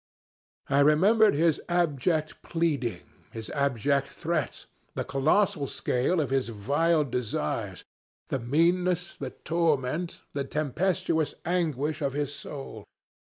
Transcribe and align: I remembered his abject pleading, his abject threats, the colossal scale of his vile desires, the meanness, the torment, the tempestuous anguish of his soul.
I 0.67 0.79
remembered 0.79 1.35
his 1.35 1.61
abject 1.69 2.41
pleading, 2.41 3.03
his 3.31 3.51
abject 3.51 4.07
threats, 4.07 4.65
the 4.95 5.03
colossal 5.03 5.67
scale 5.67 6.19
of 6.19 6.31
his 6.31 6.49
vile 6.49 7.03
desires, 7.03 7.83
the 8.29 8.39
meanness, 8.39 9.15
the 9.15 9.29
torment, 9.29 10.21
the 10.33 10.43
tempestuous 10.43 11.35
anguish 11.45 12.01
of 12.01 12.13
his 12.13 12.33
soul. 12.33 12.83